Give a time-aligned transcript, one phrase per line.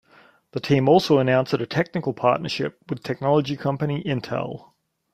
[0.53, 4.71] The team also announced a technical partnership with technology company Intel.